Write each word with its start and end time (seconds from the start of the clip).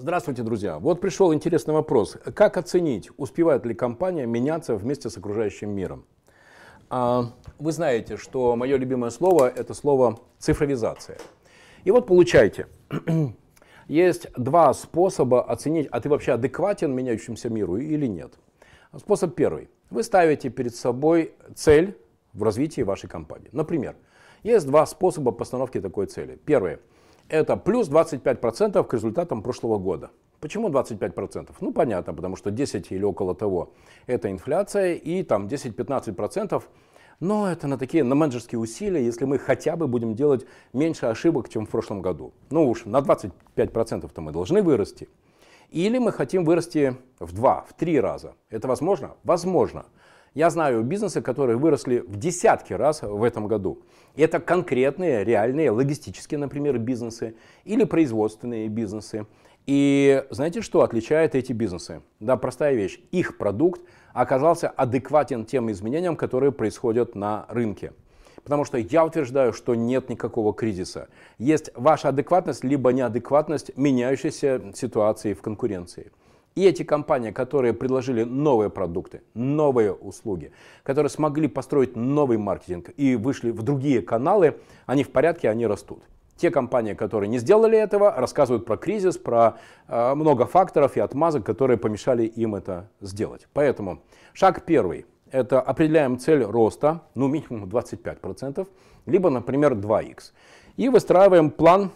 Здравствуйте, 0.00 0.44
друзья. 0.44 0.78
Вот 0.78 1.00
пришел 1.00 1.34
интересный 1.34 1.74
вопрос. 1.74 2.16
Как 2.32 2.56
оценить, 2.56 3.10
успевает 3.16 3.66
ли 3.66 3.74
компания 3.74 4.26
меняться 4.26 4.76
вместе 4.76 5.10
с 5.10 5.16
окружающим 5.16 5.70
миром? 5.70 6.04
А, 6.88 7.32
вы 7.58 7.72
знаете, 7.72 8.16
что 8.16 8.54
мое 8.54 8.76
любимое 8.76 9.10
слово– 9.10 9.48
это 9.56 9.74
слово 9.74 10.20
цифровизация. 10.38 11.18
И 11.82 11.90
вот 11.90 12.06
получайте. 12.06 12.68
Есть 13.88 14.28
два 14.36 14.72
способа 14.72 15.42
оценить, 15.42 15.88
а 15.90 16.00
ты 16.00 16.08
вообще 16.08 16.34
адекватен 16.34 16.94
меняющемуся 16.94 17.50
миру 17.50 17.76
или 17.76 18.06
нет. 18.06 18.34
Способ 18.96 19.34
первый. 19.34 19.68
Вы 19.90 20.04
ставите 20.04 20.48
перед 20.48 20.76
собой 20.76 21.34
цель 21.56 21.98
в 22.34 22.44
развитии 22.44 22.82
вашей 22.82 23.08
компании. 23.08 23.48
Например, 23.50 23.96
есть 24.44 24.64
два 24.64 24.86
способа 24.86 25.32
постановки 25.32 25.80
такой 25.80 26.06
цели. 26.06 26.38
Первый– 26.44 26.78
это 27.28 27.56
плюс 27.56 27.88
25% 27.88 28.84
к 28.84 28.94
результатам 28.94 29.42
прошлого 29.42 29.78
года. 29.78 30.10
Почему 30.40 30.68
25%? 30.68 31.50
Ну, 31.60 31.72
понятно, 31.72 32.14
потому 32.14 32.36
что 32.36 32.50
10 32.50 32.92
или 32.92 33.04
около 33.04 33.34
того– 33.34 33.72
это 34.06 34.30
инфляция, 34.30 34.94
и 34.94 35.22
там 35.22 35.46
10-15% 35.46 36.62
но 37.20 37.50
это 37.50 37.66
на 37.66 37.78
такие, 37.78 38.04
на 38.04 38.14
менеджерские 38.14 38.60
усилия, 38.60 39.04
если 39.04 39.24
мы 39.24 39.38
хотя 39.38 39.76
бы 39.76 39.88
будем 39.88 40.14
делать 40.14 40.46
меньше 40.72 41.06
ошибок, 41.06 41.48
чем 41.48 41.66
в 41.66 41.68
прошлом 41.70 42.00
году. 42.00 42.32
Ну 42.50 42.68
уж 42.68 42.84
на 42.84 42.98
25%-то 42.98 44.20
мы 44.20 44.30
должны 44.30 44.62
вырасти. 44.62 45.08
Или 45.70 45.98
мы 45.98 46.12
хотим 46.12 46.44
вырасти 46.44 46.96
в 47.18 47.32
два, 47.34 47.66
в 47.68 47.74
три 47.74 48.00
раза. 48.00 48.34
Это 48.50 48.68
возможно? 48.68 49.16
Возможно. 49.24 49.86
Я 50.38 50.50
знаю 50.50 50.84
бизнесы, 50.84 51.20
которые 51.20 51.56
выросли 51.56 51.98
в 51.98 52.14
десятки 52.14 52.72
раз 52.72 53.02
в 53.02 53.24
этом 53.24 53.48
году. 53.48 53.82
Это 54.14 54.38
конкретные, 54.38 55.24
реальные, 55.24 55.72
логистические, 55.72 56.38
например, 56.38 56.78
бизнесы 56.78 57.34
или 57.64 57.82
производственные 57.82 58.68
бизнесы. 58.68 59.26
И 59.66 60.24
знаете, 60.30 60.62
что 60.62 60.82
отличает 60.82 61.34
эти 61.34 61.52
бизнесы? 61.52 62.02
Да, 62.20 62.36
простая 62.36 62.74
вещь. 62.74 63.00
Их 63.10 63.36
продукт 63.36 63.80
оказался 64.12 64.68
адекватен 64.68 65.44
тем 65.44 65.72
изменениям, 65.72 66.14
которые 66.14 66.52
происходят 66.52 67.16
на 67.16 67.44
рынке. 67.48 67.92
Потому 68.44 68.64
что 68.64 68.78
я 68.78 69.04
утверждаю, 69.04 69.52
что 69.52 69.74
нет 69.74 70.08
никакого 70.08 70.54
кризиса. 70.54 71.08
Есть 71.38 71.70
ваша 71.74 72.10
адекватность, 72.10 72.62
либо 72.62 72.92
неадекватность 72.92 73.76
меняющейся 73.76 74.62
ситуации 74.72 75.34
в 75.34 75.42
конкуренции. 75.42 76.12
И 76.58 76.64
эти 76.64 76.82
компании, 76.82 77.30
которые 77.30 77.72
предложили 77.72 78.24
новые 78.24 78.68
продукты, 78.68 79.22
новые 79.32 79.92
услуги, 79.92 80.50
которые 80.82 81.08
смогли 81.08 81.46
построить 81.46 81.94
новый 81.94 82.36
маркетинг 82.36 82.90
и 82.96 83.14
вышли 83.14 83.52
в 83.52 83.62
другие 83.62 84.02
каналы, 84.02 84.56
они 84.84 85.04
в 85.04 85.12
порядке, 85.12 85.50
они 85.50 85.68
растут. 85.68 86.02
Те 86.36 86.50
компании, 86.50 86.94
которые 86.94 87.28
не 87.28 87.38
сделали 87.38 87.78
этого, 87.78 88.12
рассказывают 88.12 88.66
про 88.66 88.76
кризис, 88.76 89.18
про 89.18 89.58
э, 89.86 90.14
много 90.16 90.46
факторов 90.46 90.96
и 90.96 91.00
отмазок, 91.00 91.46
которые 91.46 91.76
помешали 91.76 92.24
им 92.24 92.56
это 92.56 92.88
сделать. 93.00 93.46
Поэтому 93.52 94.02
шаг 94.32 94.64
первый– 94.64 95.06
это 95.30 95.60
определяем 95.60 96.18
цель 96.18 96.42
роста, 96.42 97.02
ну 97.14 97.28
минимум 97.28 97.68
25%, 97.68 98.66
либо, 99.06 99.30
например, 99.30 99.74
2х. 99.74 100.32
И 100.76 100.88
выстраиваем 100.88 101.52
план 101.52 101.92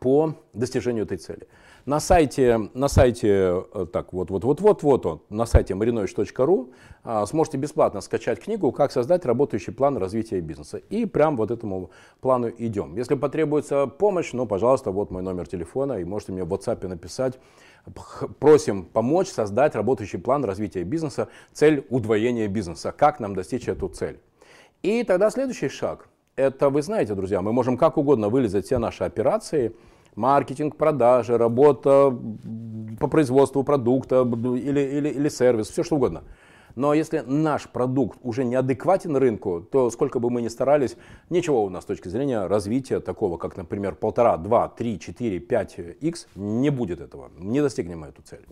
по 0.00 0.36
достижению 0.52 1.02
этой 1.02 1.18
цели. 1.18 1.48
На 1.84 1.98
сайте, 1.98 2.70
на 2.74 2.86
сайте, 2.86 3.64
э, 3.74 3.86
так, 3.92 4.12
вот, 4.12 4.30
вот, 4.30 4.44
вот, 4.44 4.60
вот, 4.60 4.82
вот 4.84 5.06
он, 5.06 5.20
на 5.30 5.46
сайте 5.46 5.74
marinovich.ru 5.74 6.72
а, 7.02 7.26
сможете 7.26 7.58
бесплатно 7.58 8.00
скачать 8.00 8.40
книгу 8.40 8.70
«Как 8.70 8.92
создать 8.92 9.24
работающий 9.26 9.72
план 9.72 9.96
развития 9.96 10.40
бизнеса». 10.40 10.76
И 10.76 11.06
прям 11.06 11.36
вот 11.36 11.50
этому 11.50 11.90
плану 12.20 12.52
идем. 12.56 12.96
Если 12.96 13.16
потребуется 13.16 13.88
помощь, 13.88 14.32
ну, 14.32 14.46
пожалуйста, 14.46 14.92
вот 14.92 15.10
мой 15.10 15.22
номер 15.22 15.48
телефона, 15.48 15.94
и 15.94 16.04
можете 16.04 16.30
мне 16.30 16.44
в 16.44 16.54
WhatsApp 16.54 16.86
написать. 16.86 17.40
Просим 18.38 18.84
помочь 18.84 19.26
создать 19.26 19.74
работающий 19.74 20.20
план 20.20 20.44
развития 20.44 20.84
бизнеса, 20.84 21.26
цель 21.52 21.84
удвоения 21.90 22.46
бизнеса. 22.46 22.94
Как 22.96 23.18
нам 23.18 23.34
достичь 23.34 23.66
эту 23.66 23.88
цель? 23.88 24.20
И 24.82 25.02
тогда 25.02 25.30
следующий 25.30 25.68
шаг. 25.68 26.06
Это, 26.36 26.70
вы 26.70 26.82
знаете, 26.82 27.16
друзья, 27.16 27.42
мы 27.42 27.52
можем 27.52 27.76
как 27.76 27.98
угодно 27.98 28.28
вылезать 28.28 28.66
все 28.66 28.78
наши 28.78 29.02
операции– 29.02 29.74
маркетинг, 30.16 30.76
продажи, 30.76 31.38
работа 31.38 32.16
по 33.00 33.08
производству 33.08 33.64
продукта 33.64 34.22
или, 34.22 34.80
или, 34.80 35.08
или 35.08 35.28
сервис, 35.28 35.68
все 35.68 35.82
что 35.82 35.96
угодно. 35.96 36.24
Но 36.74 36.94
если 36.94 37.22
наш 37.26 37.68
продукт 37.68 38.18
уже 38.22 38.44
неадекватен 38.44 39.16
рынку, 39.16 39.60
то 39.60 39.90
сколько 39.90 40.18
бы 40.20 40.30
мы 40.30 40.40
ни 40.42 40.48
старались, 40.48 40.96
ничего 41.28 41.64
у 41.64 41.68
нас 41.68 41.84
с 41.84 41.86
точки 41.86 42.08
зрения 42.08 42.46
развития 42.46 43.00
такого, 43.00 43.36
как, 43.36 43.56
например, 43.56 43.94
полтора, 43.94 44.36
два, 44.36 44.68
три, 44.68 44.98
четыре, 44.98 45.38
пять 45.38 45.76
x 45.78 46.28
не 46.34 46.70
будет 46.70 47.00
этого. 47.00 47.30
Не 47.38 47.60
достигнем 47.60 48.00
мы 48.00 48.08
эту 48.08 48.22
цель. 48.22 48.46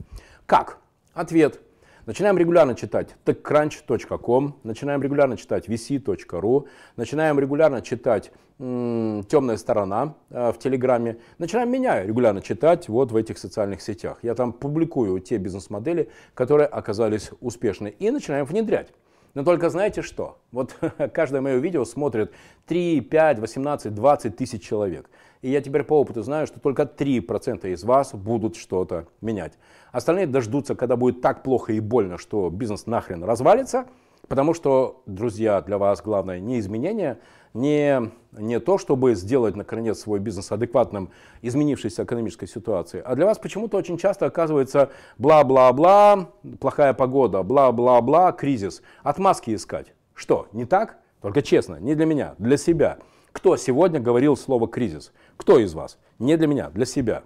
Как? 0.47 0.79
Ответ. 1.15 1.61
Начинаем 2.07 2.39
регулярно 2.39 2.75
читать 2.75 3.15
techcrunch.com, 3.27 4.57
начинаем 4.63 5.03
регулярно 5.03 5.37
читать 5.37 5.69
vc.ru, 5.69 6.67
начинаем 6.97 7.39
регулярно 7.39 7.83
читать 7.83 8.33
темная 8.59 9.57
сторона 9.57 10.15
э, 10.29 10.53
в 10.53 10.59
Телеграме. 10.59 11.19
Начинаем 11.39 11.71
меня 11.71 12.03
регулярно 12.03 12.43
читать 12.43 12.89
вот 12.89 13.11
в 13.11 13.17
этих 13.17 13.39
социальных 13.39 13.81
сетях. 13.81 14.19
Я 14.23 14.35
там 14.35 14.53
публикую 14.53 15.21
те 15.21 15.39
бизнес-модели, 15.39 16.11
которые 16.35 16.67
оказались 16.67 17.31
успешны, 17.41 17.89
и 17.89 18.11
начинаем 18.11 18.45
внедрять. 18.45 18.93
Но 19.33 19.45
только 19.45 19.71
знаете 19.71 20.03
что? 20.03 20.39
Вот 20.53 20.77
каждое 21.15 21.41
мое 21.41 21.57
видео 21.57 21.85
смотрит 21.85 22.33
3, 22.67 23.01
5, 23.01 23.39
18, 23.39 23.95
20 23.95 24.37
тысяч 24.37 24.63
человек. 24.63 25.09
И 25.43 25.51
я 25.51 25.61
теперь 25.63 25.85
по 25.85 26.01
опыту 26.01 26.23
знаю, 26.23 26.47
что 26.47 26.61
только 26.61 26.83
3% 26.83 27.73
из 27.73 27.83
вас 27.85 28.15
будут 28.15 28.57
что-то 28.57 29.07
менять. 29.21 29.55
Остальные 29.91 30.27
дождутся, 30.27 30.75
когда 30.75 30.97
будет 30.97 31.23
так 31.23 31.43
плохо 31.43 31.73
и 31.73 31.81
больно, 31.81 32.19
что 32.19 32.51
бизнес 32.51 32.87
нахрен 32.87 33.25
развалится. 33.25 33.87
Потому 34.29 34.55
что, 34.55 35.03
друзья, 35.07 35.61
для 35.61 35.77
вас 35.77 36.03
главное 36.03 36.39
не 36.39 36.61
изменение, 36.61 37.19
не, 37.53 38.13
не 38.31 38.61
то, 38.61 38.79
чтобы 38.79 39.15
сделать, 39.17 39.57
наконец, 39.57 39.99
свой 39.99 40.21
бизнес 40.21 40.53
адекватным 40.53 41.11
изменившейся 41.43 42.05
экономической 42.05 42.47
ситуации, 42.47 43.03
а 43.05 43.17
для 43.17 43.27
вас 43.27 43.39
почему-то 43.39 43.77
очень 43.77 43.99
часто 43.99 44.27
оказывается 44.27 44.91
бла-бла-бла, 45.19 46.29
плохая 46.61 46.95
погода, 46.95 47.43
бла-бла-бла, 47.43 48.31
кризис. 48.31 48.83
Отмазки 49.03 49.53
искать. 49.53 49.95
Что, 50.15 50.47
не 50.53 50.65
так? 50.65 50.99
Только 51.23 51.43
честно, 51.43 51.77
не 51.81 51.97
для 51.97 52.07
меня, 52.07 52.35
для 52.39 52.57
себя. 52.57 52.99
Кто 53.33 53.57
сегодня 53.57 54.01
говорил 54.01 54.37
слово 54.37 54.69
кризис? 54.69 55.13
Кто 55.37 55.59
из 55.59 55.75
вас? 55.75 55.99
Не 56.19 56.37
для 56.37 56.47
меня, 56.47 56.71
для 56.71 56.85
себя. 56.85 57.23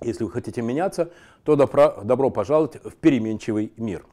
Если 0.00 0.24
вы 0.24 0.30
хотите 0.30 0.62
меняться, 0.62 1.10
то 1.44 1.56
добро, 1.56 2.00
добро 2.02 2.30
пожаловать 2.30 2.76
в 2.84 2.94
переменчивый 2.94 3.72
мир. 3.76 4.04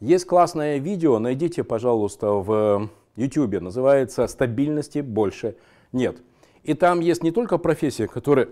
Есть 0.00 0.26
классное 0.26 0.78
видео, 0.78 1.18
найдите, 1.18 1.64
пожалуйста, 1.64 2.30
в 2.30 2.88
YouTube, 3.16 3.60
называется 3.60 4.26
«Стабильности 4.28 5.00
больше 5.00 5.56
нет». 5.92 6.22
И 6.62 6.74
там 6.74 7.00
есть 7.00 7.22
не 7.22 7.32
только 7.32 7.58
профессии, 7.58 8.06
которые 8.06 8.50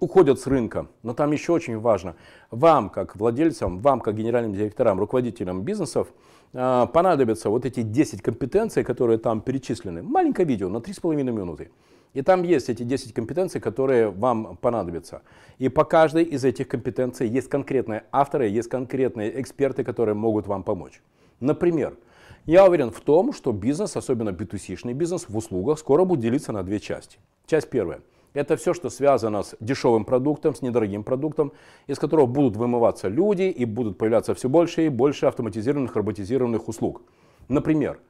уходят 0.00 0.40
с 0.40 0.48
рынка, 0.48 0.88
но 1.04 1.14
там 1.14 1.30
еще 1.30 1.52
очень 1.52 1.78
важно, 1.78 2.16
вам, 2.50 2.90
как 2.90 3.14
владельцам, 3.14 3.78
вам, 3.78 4.00
как 4.00 4.16
генеральным 4.16 4.52
директорам, 4.52 4.98
руководителям 4.98 5.62
бизнесов, 5.62 6.08
понадобятся 6.52 7.50
вот 7.50 7.64
эти 7.64 7.82
10 7.82 8.22
компетенций, 8.22 8.84
которые 8.84 9.18
там 9.18 9.40
перечислены. 9.40 10.02
Маленькое 10.02 10.46
видео 10.46 10.68
на 10.68 10.78
3,5 10.78 11.22
минуты. 11.22 11.70
И 12.14 12.22
там 12.22 12.42
есть 12.42 12.68
эти 12.68 12.82
10 12.82 13.14
компетенций, 13.14 13.60
которые 13.60 14.10
вам 14.10 14.56
понадобятся. 14.60 15.22
И 15.58 15.68
по 15.70 15.84
каждой 15.84 16.24
из 16.24 16.44
этих 16.44 16.68
компетенций 16.68 17.26
есть 17.26 17.48
конкретные 17.48 18.04
авторы, 18.12 18.48
есть 18.48 18.68
конкретные 18.68 19.40
эксперты, 19.40 19.82
которые 19.82 20.14
могут 20.14 20.46
вам 20.46 20.62
помочь. 20.62 21.00
Например, 21.40 21.96
я 22.44 22.66
уверен 22.66 22.90
в 22.90 23.00
том, 23.00 23.32
что 23.32 23.52
бизнес, 23.52 23.96
особенно 23.96 24.30
B2C-шный 24.30 24.92
бизнес 24.92 25.28
в 25.28 25.36
услугах, 25.36 25.78
скоро 25.78 26.04
будет 26.04 26.20
делиться 26.20 26.52
на 26.52 26.62
две 26.62 26.80
части. 26.80 27.18
Часть 27.46 27.70
первая. 27.70 28.00
Это 28.34 28.56
все, 28.56 28.72
что 28.72 28.88
связано 28.88 29.42
с 29.42 29.54
дешевым 29.60 30.04
продуктом, 30.04 30.54
с 30.54 30.62
недорогим 30.62 31.04
продуктом, 31.04 31.52
из 31.86 31.98
которого 31.98 32.26
будут 32.26 32.56
вымываться 32.56 33.08
люди 33.08 33.42
и 33.42 33.64
будут 33.64 33.98
появляться 33.98 34.34
все 34.34 34.48
больше 34.48 34.86
и 34.86 34.88
больше 34.88 35.26
автоматизированных, 35.26 35.94
роботизированных 35.94 36.66
услуг. 36.68 37.02
Например, 37.48 38.00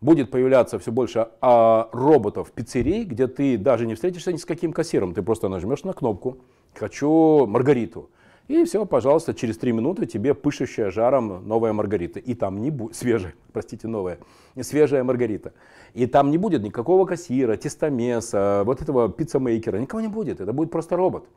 будет 0.00 0.30
появляться 0.30 0.78
все 0.78 0.92
больше 0.92 1.28
а, 1.40 1.88
роботов 1.92 2.48
в 2.48 2.52
пиццерии, 2.52 3.04
где 3.04 3.26
ты 3.26 3.58
даже 3.58 3.86
не 3.86 3.94
встретишься 3.94 4.32
ни 4.32 4.36
с 4.36 4.44
каким 4.44 4.72
кассиром, 4.72 5.14
ты 5.14 5.22
просто 5.22 5.48
нажмешь 5.48 5.82
на 5.82 5.92
кнопку 5.92 6.38
«Хочу 6.74 7.46
Маргариту». 7.46 8.10
И 8.48 8.64
все, 8.64 8.84
пожалуйста, 8.84 9.34
через 9.34 9.56
три 9.56 9.72
минуты 9.72 10.06
тебе 10.06 10.34
пышущая 10.34 10.90
жаром 10.90 11.46
новая 11.46 11.72
маргарита. 11.72 12.18
И 12.18 12.34
там 12.34 12.60
не 12.60 12.70
будет, 12.70 12.96
свежая, 12.96 13.34
простите, 13.52 13.88
новая, 13.88 14.18
свежая 14.60 15.04
маргарита. 15.04 15.52
И 15.94 16.06
там 16.06 16.30
не 16.30 16.38
будет 16.38 16.62
никакого 16.62 17.06
кассира, 17.06 17.56
тестомеса, 17.56 18.62
вот 18.64 18.82
этого 18.82 19.10
пиццамейкера, 19.10 19.78
никого 19.78 20.00
не 20.00 20.08
будет, 20.08 20.40
это 20.40 20.52
будет 20.52 20.70
просто 20.70 20.96
робот. 20.96 21.28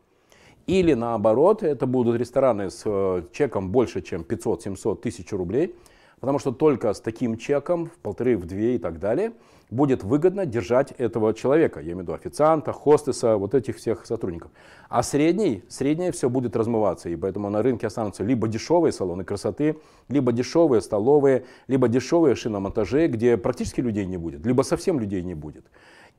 Или 0.67 0.93
наоборот, 0.93 1.61
это 1.61 1.85
будут 1.85 2.17
рестораны 2.17 2.71
с 2.71 2.81
э, 2.85 3.23
чеком 3.31 3.69
больше, 3.69 4.01
чем 4.01 4.21
500-700 4.21 4.99
тысяч 4.99 5.31
рублей, 5.31 5.75
потому 6.19 6.39
что 6.39 6.51
только 6.51 6.91
с 6.91 6.99
таким 6.99 7.37
чеком, 7.37 7.85
в 7.85 7.97
полторы, 8.01 8.35
в 8.35 8.45
две 8.45 8.75
и 8.75 8.77
так 8.79 8.99
далее, 8.99 9.33
будет 9.69 10.03
выгодно 10.03 10.45
держать 10.45 10.91
этого 10.91 11.33
человека, 11.33 11.79
я 11.79 11.87
имею 11.87 11.97
в 11.97 12.01
виду 12.01 12.13
официанта, 12.13 12.71
хостеса, 12.71 13.37
вот 13.37 13.53
этих 13.53 13.77
всех 13.77 14.05
сотрудников. 14.05 14.51
А 14.89 15.03
средний, 15.03 15.63
среднее 15.69 16.11
все 16.11 16.29
будет 16.29 16.55
размываться, 16.55 17.09
и 17.09 17.15
поэтому 17.15 17.49
на 17.49 17.61
рынке 17.61 17.87
останутся 17.87 18.23
либо 18.23 18.47
дешевые 18.47 18.91
салоны 18.91 19.23
красоты, 19.23 19.77
либо 20.07 20.31
дешевые 20.31 20.81
столовые, 20.81 21.45
либо 21.67 21.87
дешевые 21.87 22.35
шиномонтажи, 22.35 23.07
где 23.07 23.37
практически 23.37 23.81
людей 23.81 24.05
не 24.05 24.17
будет, 24.17 24.45
либо 24.45 24.61
совсем 24.61 24.99
людей 24.99 25.23
не 25.23 25.35
будет. 25.35 25.65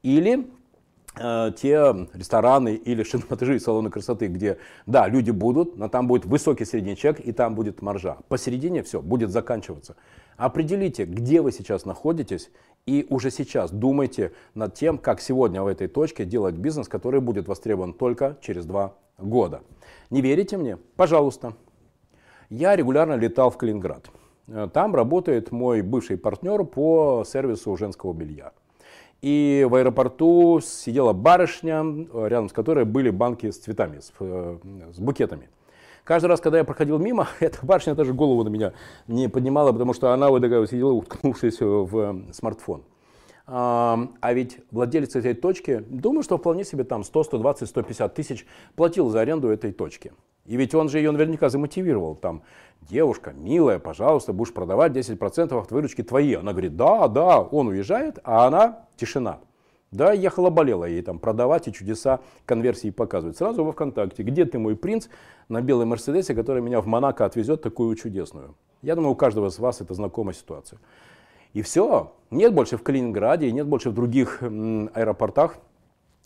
Или 0.02 0.46
те 1.16 2.08
рестораны 2.12 2.74
или 2.74 3.02
шиномонтажи 3.02 3.56
и 3.56 3.58
салоны 3.58 3.90
красоты, 3.90 4.26
где, 4.26 4.58
да, 4.86 5.08
люди 5.08 5.30
будут, 5.30 5.76
но 5.76 5.88
там 5.88 6.06
будет 6.06 6.26
высокий 6.26 6.64
средний 6.64 6.96
чек 6.96 7.20
и 7.20 7.32
там 7.32 7.54
будет 7.54 7.80
маржа. 7.82 8.18
Посередине 8.28 8.82
все 8.82 9.00
будет 9.00 9.30
заканчиваться. 9.30 9.96
Определите, 10.36 11.04
где 11.04 11.40
вы 11.40 11.52
сейчас 11.52 11.86
находитесь 11.86 12.50
и 12.84 13.06
уже 13.08 13.30
сейчас 13.30 13.70
думайте 13.70 14.32
над 14.54 14.74
тем, 14.74 14.98
как 14.98 15.20
сегодня 15.20 15.62
в 15.62 15.66
этой 15.66 15.88
точке 15.88 16.24
делать 16.24 16.54
бизнес, 16.54 16.88
который 16.88 17.20
будет 17.20 17.48
востребован 17.48 17.94
только 17.94 18.36
через 18.42 18.66
два 18.66 18.94
года. 19.18 19.62
Не 20.10 20.20
верите 20.20 20.56
мне? 20.56 20.78
Пожалуйста. 20.96 21.54
Я 22.50 22.76
регулярно 22.76 23.14
летал 23.14 23.50
в 23.50 23.56
Калининград. 23.56 24.08
Э, 24.48 24.68
там 24.72 24.94
работает 24.94 25.50
мой 25.50 25.82
бывший 25.82 26.16
партнер 26.16 26.64
по 26.64 27.24
сервису 27.26 27.76
женского 27.76 28.12
белья. 28.12 28.52
И 29.22 29.66
в 29.68 29.74
аэропорту 29.74 30.60
сидела 30.62 31.12
барышня, 31.12 31.84
рядом 32.12 32.48
с 32.48 32.52
которой 32.52 32.84
были 32.84 33.10
банки 33.10 33.50
с 33.50 33.58
цветами, 33.58 34.00
с, 34.00 34.12
э, 34.20 34.58
с 34.92 34.98
букетами. 34.98 35.48
Каждый 36.04 36.26
раз, 36.26 36.40
когда 36.40 36.58
я 36.58 36.64
проходил 36.64 36.98
мимо, 36.98 37.28
эта 37.40 37.64
барышня 37.64 37.94
даже 37.94 38.12
голову 38.12 38.44
на 38.44 38.48
меня 38.48 38.72
не 39.08 39.28
поднимала, 39.28 39.72
потому 39.72 39.94
что 39.94 40.12
она 40.12 40.28
вот 40.30 40.42
такая 40.42 40.66
сидела, 40.66 40.92
уткнувшись 40.92 41.60
в 41.60 41.98
э, 41.98 42.32
смартфон. 42.32 42.82
А 43.48 44.32
ведь 44.32 44.58
владелец 44.72 45.14
этой 45.14 45.32
точки, 45.34 45.84
думаю, 45.88 46.24
что 46.24 46.36
вполне 46.36 46.64
себе 46.64 46.82
там 46.82 47.04
100, 47.04 47.24
120, 47.24 47.68
150 47.68 48.14
тысяч 48.14 48.46
платил 48.74 49.08
за 49.08 49.20
аренду 49.20 49.48
этой 49.48 49.70
точки. 49.72 50.12
И 50.46 50.56
ведь 50.56 50.74
он 50.74 50.88
же 50.88 50.98
ее 50.98 51.10
наверняка 51.10 51.48
замотивировал. 51.48 52.14
Там, 52.14 52.42
девушка, 52.80 53.32
милая, 53.32 53.78
пожалуйста, 53.78 54.32
будешь 54.32 54.52
продавать 54.52 54.92
10% 54.92 55.60
от 55.60 55.70
выручки 55.70 56.02
твои. 56.02 56.34
Она 56.34 56.52
говорит, 56.52 56.76
да, 56.76 57.08
да, 57.08 57.40
он 57.40 57.68
уезжает, 57.68 58.18
а 58.24 58.46
она 58.46 58.86
тишина. 58.96 59.40
Да, 59.92 60.12
ехала, 60.12 60.50
болела 60.50 60.84
ей 60.84 61.00
там 61.02 61.18
продавать 61.18 61.68
и 61.68 61.72
чудеса 61.72 62.20
конверсии 62.44 62.90
показывать. 62.90 63.36
Сразу 63.36 63.64
во 63.64 63.72
ВКонтакте, 63.72 64.22
где 64.22 64.44
ты 64.44 64.58
мой 64.58 64.76
принц 64.76 65.08
на 65.48 65.62
белой 65.62 65.86
Мерседесе, 65.86 66.34
который 66.34 66.60
меня 66.60 66.80
в 66.80 66.86
Монако 66.86 67.24
отвезет 67.24 67.62
такую 67.62 67.94
чудесную. 67.94 68.56
Я 68.82 68.94
думаю, 68.94 69.12
у 69.12 69.16
каждого 69.16 69.48
из 69.48 69.58
вас 69.58 69.80
это 69.80 69.94
знакомая 69.94 70.34
ситуация. 70.34 70.78
И 71.54 71.62
все. 71.62 72.12
Нет 72.30 72.52
больше 72.52 72.76
в 72.76 72.82
Калининграде, 72.82 73.50
нет 73.52 73.66
больше 73.66 73.90
в 73.90 73.94
других 73.94 74.42
аэропортах. 74.42 75.56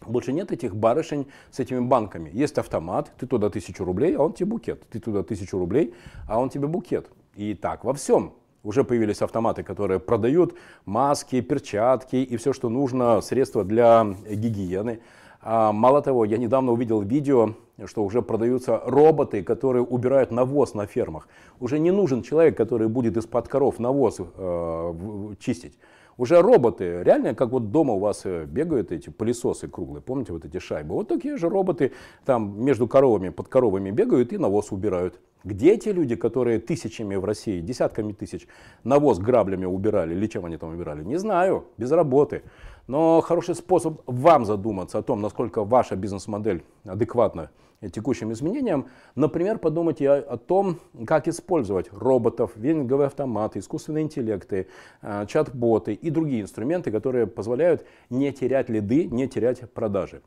Больше 0.07 0.33
нет 0.33 0.51
этих 0.51 0.75
барышень 0.75 1.27
с 1.51 1.61
этими 1.61 1.81
банками. 1.81 2.31
Есть 2.33 2.57
автомат, 2.59 3.13
ты 3.19 3.27
туда 3.27 3.51
тысячу 3.51 3.85
рублей, 3.85 4.17
а 4.17 4.23
он 4.23 4.33
тебе 4.33 4.47
букет. 4.47 4.83
Ты 4.91 4.99
туда 4.99 5.23
тысячу 5.23 5.59
рублей, 5.59 5.95
а 6.27 6.41
он 6.41 6.49
тебе 6.49 6.67
букет. 6.67 7.11
И 7.37 7.55
так 7.55 7.85
во 7.85 7.93
всем. 7.93 8.33
Уже 8.63 8.85
появились 8.85 9.23
автоматы, 9.23 9.63
которые 9.63 10.01
продают 10.01 10.55
маски, 10.85 11.41
перчатки 11.41 12.17
и 12.17 12.37
все, 12.37 12.53
что 12.53 12.69
нужно, 12.69 13.21
средства 13.21 13.65
для 13.65 14.05
гигиены. 14.29 15.01
А, 15.43 15.73
мало 15.73 16.03
того, 16.03 16.27
я 16.27 16.37
недавно 16.37 16.73
увидел 16.73 17.01
видео, 17.01 17.55
что 17.87 18.05
уже 18.05 18.21
продаются 18.21 18.83
роботы, 18.85 19.43
которые 19.43 19.83
убирают 19.83 20.31
навоз 20.31 20.75
на 20.75 20.87
фермах. 20.87 21.29
Уже 21.61 21.79
не 21.79 21.91
нужен 21.91 22.23
человек, 22.23 22.57
который 22.57 22.89
будет 22.89 23.17
из-под 23.17 23.49
коров 23.49 23.79
навоз 23.79 24.19
э, 24.21 24.95
чистить. 25.39 25.79
Уже 26.17 26.41
роботы, 26.43 27.03
реально, 27.03 27.35
как 27.35 27.51
вот 27.51 27.71
дома 27.71 27.95
у 27.95 27.99
вас 27.99 28.23
э, 28.25 28.45
бегают 28.45 28.93
эти 28.93 29.11
пылесосы 29.11 29.69
круглые, 29.69 30.03
помните 30.03 30.33
вот 30.33 30.45
эти 30.45 30.59
шайбы? 30.59 30.95
Вот 30.95 31.09
такие 31.09 31.37
же 31.37 31.49
роботы 31.49 31.93
там 32.25 32.63
между 32.63 32.87
коровами, 32.89 33.31
под 33.31 33.49
коровами 33.49 33.91
бегают 33.91 34.33
и 34.33 34.39
навоз 34.39 34.73
убирают. 34.73 35.21
Где 35.43 35.77
те 35.79 35.93
люди, 35.93 36.17
которые 36.17 36.59
тысячами 36.61 37.17
в 37.17 37.25
России, 37.25 37.61
десятками 37.61 38.13
тысяч 38.13 38.47
навоз 38.85 39.19
граблями 39.19 39.65
убирали, 39.65 40.15
или 40.15 40.27
чем 40.27 40.45
они 40.45 40.59
там 40.59 40.75
убирали? 40.75 41.03
Не 41.03 41.17
знаю, 41.17 41.65
без 41.79 41.91
работы. 41.91 42.43
Но 42.91 43.21
хороший 43.21 43.55
способ 43.55 44.03
вам 44.07 44.45
задуматься 44.45 44.99
о 44.99 45.03
том, 45.03 45.21
насколько 45.21 45.63
ваша 45.63 45.95
бизнес-модель 45.95 46.65
адекватна 46.85 47.51
текущим 47.93 48.33
изменениям. 48.33 48.89
Например, 49.15 49.59
подумайте 49.59 50.11
о, 50.11 50.37
том, 50.37 50.81
как 51.07 51.29
использовать 51.29 51.87
роботов, 51.93 52.51
вендинговые 52.57 53.07
автоматы, 53.07 53.61
искусственные 53.61 54.03
интеллекты, 54.03 54.67
э, 55.03 55.25
чат-боты 55.29 55.95
и 55.95 56.11
другие 56.11 56.43
инструменты, 56.43 56.91
которые 56.91 57.29
позволяют 57.29 57.87
не 58.11 58.33
терять 58.33 58.69
лиды, 58.69 59.05
не 59.05 59.29
терять 59.29 59.71
продажи. 59.71 60.21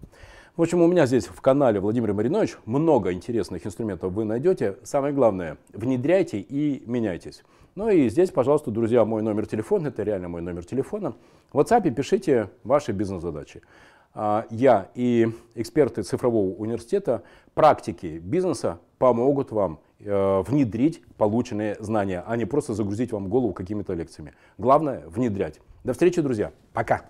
В 0.55 0.61
общем, 0.61 0.81
у 0.81 0.87
меня 0.87 1.05
здесь 1.05 1.25
в 1.25 1.41
канале 1.41 1.81
Владимир 1.81 2.13
Маринович 2.13 2.55
много 2.65 3.11
интересных 3.11 3.67
инструментов 3.67 4.13
вы 4.13 4.23
найдете. 4.23 4.77
Самое 4.83 5.13
главное, 5.13 5.57
внедряйте 5.73 6.39
и 6.39 6.81
меняйтесь. 6.85 7.43
Ну 7.75 7.89
и 7.89 8.07
здесь, 8.09 8.29
пожалуйста, 8.29 8.69
друзья, 8.69 9.03
мой 9.03 9.23
номер 9.23 9.47
телефона, 9.47 9.87
это 9.87 10.03
реально 10.03 10.29
мой 10.29 10.41
номер 10.41 10.63
телефона. 10.63 11.15
В 11.51 11.59
WhatsApp 11.59 11.89
пишите 11.89 12.51
ваши 12.63 12.91
бизнес-задачи. 12.91 13.61
А, 14.13 14.45
я 14.51 14.89
и 14.93 15.31
эксперты 15.55 16.03
цифрового 16.03 16.53
университета, 16.53 17.23
практики 17.55 18.19
бизнеса 18.23 18.79
помогут 18.99 19.51
вам 19.51 19.79
э, 19.99 20.43
внедрить 20.45 21.01
полученные 21.17 21.75
знания, 21.79 22.23
а 22.27 22.37
не 22.37 22.45
просто 22.45 22.75
загрузить 22.75 23.11
вам 23.11 23.27
голову 23.27 23.53
какими-то 23.53 23.93
лекциями. 23.93 24.33
Главное 24.59 25.03
внедрять. 25.07 25.59
До 25.83 25.93
встречи, 25.93 26.21
друзья. 26.21 26.51
Пока. 26.73 27.05